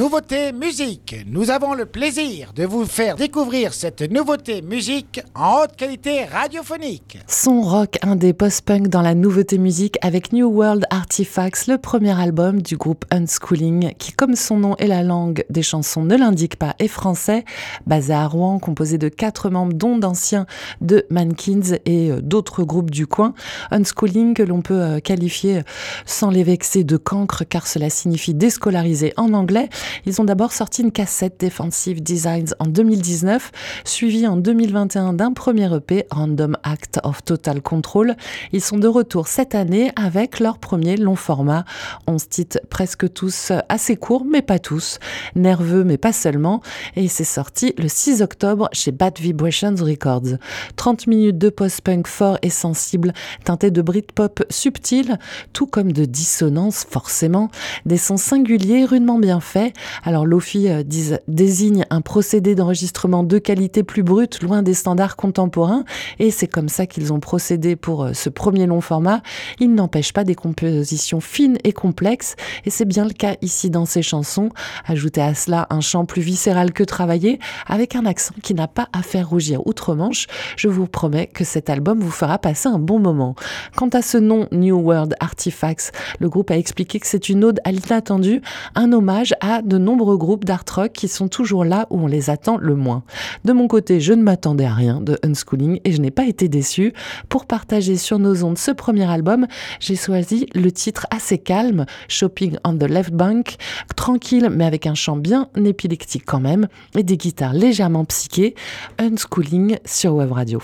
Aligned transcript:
Nouveauté 0.00 0.52
musique. 0.52 1.14
Nous 1.26 1.50
avons 1.50 1.74
le 1.74 1.84
plaisir 1.84 2.54
de 2.54 2.64
vous 2.64 2.86
faire 2.86 3.16
découvrir 3.16 3.74
cette 3.74 4.00
nouveauté 4.00 4.62
musique 4.62 5.20
en 5.34 5.58
haute 5.58 5.76
qualité 5.76 6.24
radiophonique. 6.24 7.18
Son 7.26 7.60
rock 7.60 7.98
indé 8.00 8.32
post-punk 8.32 8.88
dans 8.88 9.02
la 9.02 9.14
nouveauté 9.14 9.58
musique 9.58 9.98
avec 10.00 10.32
New 10.32 10.48
World 10.48 10.86
Artifacts, 10.88 11.66
le 11.66 11.76
premier 11.76 12.18
album 12.18 12.62
du 12.62 12.78
groupe 12.78 13.04
Unschooling, 13.10 13.92
qui 13.98 14.12
comme 14.12 14.36
son 14.36 14.56
nom 14.56 14.74
et 14.78 14.86
la 14.86 15.02
langue 15.02 15.44
des 15.50 15.62
chansons 15.62 16.02
ne 16.02 16.16
l'indiquent 16.16 16.56
pas, 16.56 16.74
est 16.78 16.88
français, 16.88 17.44
basé 17.86 18.14
à 18.14 18.26
Rouen, 18.26 18.58
composé 18.58 18.96
de 18.96 19.10
quatre 19.10 19.50
membres 19.50 19.74
dont 19.74 19.98
d'anciens 19.98 20.46
de 20.80 21.04
Mankins 21.10 21.76
et 21.84 22.10
euh, 22.10 22.22
d'autres 22.22 22.64
groupes 22.64 22.90
du 22.90 23.06
coin. 23.06 23.34
Unschooling 23.70 24.32
que 24.32 24.42
l'on 24.42 24.62
peut 24.62 24.80
euh, 24.80 25.00
qualifier 25.00 25.60
sans 26.06 26.30
les 26.30 26.42
vexer 26.42 26.84
de 26.84 26.96
cancre 26.96 27.44
car 27.46 27.66
cela 27.66 27.90
signifie 27.90 28.32
déscolariser 28.32 29.12
en 29.18 29.34
anglais. 29.34 29.68
Ils 30.06 30.20
ont 30.20 30.24
d'abord 30.24 30.52
sorti 30.52 30.82
une 30.82 30.92
cassette 30.92 31.40
Defensive 31.40 32.02
Designs 32.02 32.54
en 32.58 32.66
2019, 32.66 33.50
suivie 33.84 34.26
en 34.26 34.36
2021 34.36 35.12
d'un 35.12 35.32
premier 35.32 35.74
EP, 35.74 36.06
Random 36.10 36.56
Act 36.62 37.00
of 37.04 37.22
Total 37.24 37.62
Control. 37.62 38.16
Ils 38.52 38.62
sont 38.62 38.78
de 38.78 38.88
retour 38.88 39.28
cette 39.28 39.54
année 39.54 39.92
avec 39.96 40.40
leur 40.40 40.58
premier 40.58 40.96
long 40.96 41.16
format. 41.16 41.64
On 42.06 42.18
se 42.18 42.26
titre 42.26 42.58
presque 42.70 43.12
tous 43.12 43.52
assez 43.68 43.96
courts, 43.96 44.24
mais 44.24 44.42
pas 44.42 44.58
tous. 44.58 44.98
Nerveux, 45.34 45.84
mais 45.84 45.98
pas 45.98 46.12
seulement. 46.12 46.60
Et 46.96 47.08
c'est 47.08 47.24
sorti 47.24 47.74
le 47.78 47.88
6 47.88 48.22
octobre 48.22 48.68
chez 48.72 48.92
Bad 48.92 49.18
Vibrations 49.18 49.74
Records. 49.76 50.38
30 50.76 51.06
minutes 51.06 51.38
de 51.38 51.48
post-punk 51.48 52.06
fort 52.06 52.38
et 52.42 52.50
sensible, 52.50 53.12
teinté 53.44 53.70
de 53.70 53.82
Britpop 53.82 54.44
subtil, 54.50 55.18
tout 55.52 55.66
comme 55.66 55.92
de 55.92 56.04
dissonance 56.04 56.84
forcément. 56.88 57.50
Des 57.86 57.98
sons 57.98 58.16
singuliers, 58.16 58.84
rudement 58.84 59.18
bien 59.18 59.40
faits, 59.40 59.74
alors 60.04 60.26
Lofi 60.26 60.68
euh, 60.68 60.82
désigne 61.28 61.84
un 61.90 62.00
procédé 62.00 62.54
d'enregistrement 62.54 63.22
de 63.22 63.38
qualité 63.38 63.82
plus 63.82 64.02
brute, 64.02 64.42
loin 64.42 64.62
des 64.62 64.74
standards 64.74 65.16
contemporains, 65.16 65.84
et 66.18 66.30
c'est 66.30 66.46
comme 66.46 66.68
ça 66.68 66.86
qu'ils 66.86 67.12
ont 67.12 67.20
procédé 67.20 67.76
pour 67.76 68.04
euh, 68.04 68.12
ce 68.12 68.28
premier 68.28 68.66
long 68.66 68.80
format. 68.80 69.22
Il 69.58 69.74
n'empêche 69.74 70.12
pas 70.12 70.24
des 70.24 70.34
compositions 70.34 71.20
fines 71.20 71.58
et 71.64 71.72
complexes, 71.72 72.36
et 72.64 72.70
c'est 72.70 72.84
bien 72.84 73.04
le 73.04 73.12
cas 73.12 73.36
ici 73.42 73.70
dans 73.70 73.86
ces 73.86 74.02
chansons. 74.02 74.50
Ajoutez 74.86 75.22
à 75.22 75.34
cela 75.34 75.66
un 75.70 75.80
chant 75.80 76.04
plus 76.04 76.22
viscéral 76.22 76.72
que 76.72 76.84
travaillé, 76.84 77.38
avec 77.66 77.96
un 77.96 78.06
accent 78.06 78.34
qui 78.42 78.54
n'a 78.54 78.68
pas 78.68 78.88
à 78.92 79.02
faire 79.02 79.28
rougir 79.28 79.66
outre-Manche. 79.66 80.26
Je 80.56 80.68
vous 80.68 80.86
promets 80.86 81.26
que 81.26 81.44
cet 81.44 81.70
album 81.70 82.00
vous 82.00 82.10
fera 82.10 82.38
passer 82.38 82.68
un 82.68 82.78
bon 82.78 82.98
moment. 82.98 83.34
Quant 83.76 83.88
à 83.88 84.02
ce 84.02 84.18
nom 84.18 84.48
New 84.52 84.76
World 84.76 85.14
Artifacts, 85.20 85.92
le 86.18 86.28
groupe 86.28 86.50
a 86.50 86.56
expliqué 86.56 87.00
que 87.00 87.06
c'est 87.06 87.28
une 87.28 87.44
ode 87.44 87.60
à 87.64 87.72
l'inattendu, 87.72 88.42
un 88.74 88.92
hommage 88.92 89.34
à 89.40 89.59
de 89.62 89.78
nombreux 89.78 90.16
groupes 90.16 90.44
d'art 90.44 90.64
rock 90.74 90.92
qui 90.92 91.08
sont 91.08 91.28
toujours 91.28 91.64
là 91.64 91.86
où 91.90 91.98
on 91.98 92.06
les 92.06 92.30
attend 92.30 92.56
le 92.58 92.74
moins. 92.74 93.02
De 93.44 93.52
mon 93.52 93.68
côté, 93.68 94.00
je 94.00 94.12
ne 94.12 94.22
m'attendais 94.22 94.64
à 94.64 94.74
rien 94.74 95.00
de 95.00 95.18
Unschooling 95.24 95.80
et 95.84 95.92
je 95.92 96.00
n'ai 96.00 96.10
pas 96.10 96.26
été 96.26 96.48
déçu. 96.48 96.92
Pour 97.28 97.46
partager 97.46 97.96
sur 97.96 98.18
nos 98.18 98.44
ondes 98.44 98.58
ce 98.58 98.70
premier 98.70 99.10
album, 99.10 99.46
j'ai 99.80 99.96
choisi 99.96 100.46
le 100.54 100.70
titre 100.72 101.06
assez 101.10 101.38
calme, 101.38 101.86
Shopping 102.08 102.56
on 102.64 102.76
the 102.76 102.88
Left 102.88 103.12
Bank, 103.12 103.56
tranquille 103.96 104.50
mais 104.50 104.64
avec 104.64 104.86
un 104.86 104.94
chant 104.94 105.16
bien 105.16 105.48
épileptique 105.56 106.24
quand 106.26 106.40
même 106.40 106.66
et 106.96 107.02
des 107.02 107.16
guitares 107.16 107.54
légèrement 107.54 108.04
psychées. 108.04 108.54
Unschooling 108.98 109.78
sur 109.84 110.14
Web 110.14 110.32
Radio. 110.32 110.60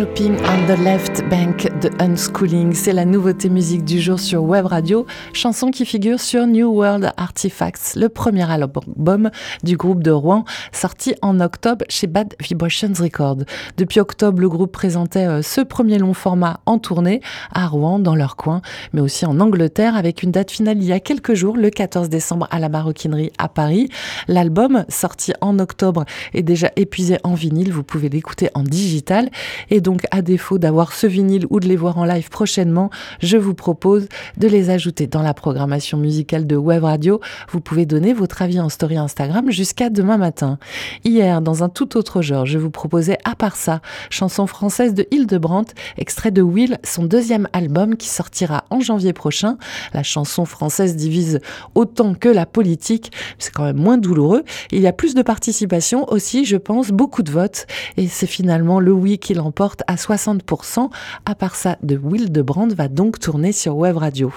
The 0.00 0.78
Left 0.82 1.28
Bank 1.28 1.68
de 1.82 1.90
Unschooling. 1.98 2.72
C'est 2.72 2.94
la 2.94 3.04
nouveauté 3.04 3.50
musique 3.50 3.84
du 3.84 4.00
jour 4.00 4.18
sur 4.18 4.42
Web 4.42 4.64
Radio, 4.64 5.04
chanson 5.34 5.70
qui 5.70 5.84
figure 5.84 6.18
sur 6.18 6.46
New 6.46 6.70
World 6.70 7.12
Artifacts, 7.18 7.96
le 7.96 8.08
premier 8.08 8.50
album 8.50 9.30
du 9.62 9.76
groupe 9.76 10.02
de 10.02 10.10
Rouen, 10.10 10.46
sorti 10.72 11.14
en 11.20 11.38
octobre 11.40 11.84
chez 11.90 12.06
Bad 12.06 12.34
Vibrations 12.40 12.94
Records. 12.98 13.44
Depuis 13.76 14.00
octobre, 14.00 14.40
le 14.40 14.48
groupe 14.48 14.72
présentait 14.72 15.26
euh, 15.26 15.42
ce 15.42 15.60
premier 15.60 15.98
long 15.98 16.14
format 16.14 16.60
en 16.64 16.78
tournée 16.78 17.20
à 17.52 17.66
Rouen, 17.66 17.98
dans 17.98 18.14
leur 18.14 18.36
coin, 18.36 18.62
mais 18.94 19.02
aussi 19.02 19.26
en 19.26 19.38
Angleterre, 19.38 19.96
avec 19.96 20.22
une 20.22 20.30
date 20.30 20.50
finale 20.50 20.78
il 20.78 20.84
y 20.84 20.92
a 20.92 21.00
quelques 21.00 21.34
jours, 21.34 21.58
le 21.58 21.68
14 21.68 22.08
décembre 22.08 22.48
à 22.50 22.58
la 22.58 22.70
Maroquinerie 22.70 23.32
à 23.36 23.48
Paris. 23.48 23.90
L'album, 24.28 24.86
sorti 24.88 25.34
en 25.42 25.58
octobre, 25.58 26.06
est 26.32 26.42
déjà 26.42 26.70
épuisé 26.76 27.18
en 27.22 27.34
vinyle. 27.34 27.70
Vous 27.70 27.82
pouvez 27.82 28.08
l'écouter 28.08 28.48
en 28.54 28.62
digital. 28.62 29.28
Et 29.68 29.82
donc, 29.82 29.89
à 30.10 30.22
défaut 30.22 30.58
d'avoir 30.58 30.92
ce 30.92 31.06
vinyle 31.06 31.46
ou 31.50 31.60
de 31.60 31.68
les 31.68 31.76
voir 31.76 31.98
en 31.98 32.04
live 32.04 32.28
prochainement, 32.28 32.90
je 33.20 33.36
vous 33.36 33.54
propose 33.54 34.08
de 34.36 34.48
les 34.48 34.70
ajouter 34.70 35.06
dans 35.06 35.22
la 35.22 35.34
programmation 35.34 35.98
musicale 35.98 36.46
de 36.46 36.56
Web 36.56 36.84
Radio. 36.84 37.20
Vous 37.50 37.60
pouvez 37.60 37.86
donner 37.86 38.12
votre 38.12 38.42
avis 38.42 38.60
en 38.60 38.68
story 38.68 38.96
Instagram 38.96 39.50
jusqu'à 39.50 39.90
demain 39.90 40.16
matin. 40.16 40.58
Hier, 41.04 41.40
dans 41.40 41.62
un 41.62 41.68
tout 41.68 41.96
autre 41.96 42.22
genre, 42.22 42.46
je 42.46 42.58
vous 42.58 42.70
proposais 42.70 43.18
à 43.24 43.34
part 43.34 43.56
ça, 43.56 43.80
chanson 44.10 44.46
française 44.46 44.94
de 44.94 45.06
Hildebrandt, 45.10 45.74
extrait 45.98 46.30
de 46.30 46.42
Will, 46.42 46.78
son 46.84 47.04
deuxième 47.04 47.48
album 47.52 47.96
qui 47.96 48.08
sortira 48.08 48.64
en 48.70 48.80
janvier 48.80 49.12
prochain. 49.12 49.56
La 49.94 50.02
chanson 50.02 50.44
française 50.44 50.96
divise 50.96 51.40
autant 51.74 52.14
que 52.14 52.28
la 52.28 52.46
politique, 52.46 53.12
c'est 53.38 53.52
quand 53.52 53.64
même 53.64 53.76
moins 53.76 53.98
douloureux. 53.98 54.44
Il 54.70 54.80
y 54.80 54.86
a 54.86 54.92
plus 54.92 55.14
de 55.14 55.22
participation 55.22 56.10
aussi, 56.10 56.44
je 56.44 56.56
pense, 56.56 56.90
beaucoup 56.90 57.22
de 57.22 57.30
votes, 57.30 57.66
et 57.96 58.08
c'est 58.08 58.26
finalement 58.26 58.80
le 58.80 58.92
oui 58.92 59.18
qui 59.18 59.34
l'emporte 59.34 59.69
à 59.86 59.96
60%. 59.96 60.90
À 61.26 61.34
part 61.34 61.56
ça, 61.56 61.76
de 61.82 61.96
Will 61.96 62.32
de 62.32 62.42
Brand 62.42 62.72
va 62.72 62.88
donc 62.88 63.18
tourner 63.18 63.52
sur 63.52 63.76
Web 63.76 63.96
Radio. 63.96 64.32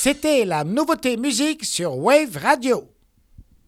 C'était 0.00 0.44
la 0.44 0.64
nouveauté 0.64 1.16
musique 1.16 1.64
sur 1.64 1.98
Wave 1.98 2.36
Radio. 2.36 2.88